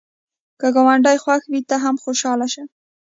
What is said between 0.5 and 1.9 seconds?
که ګاونډی خوښ وي، ته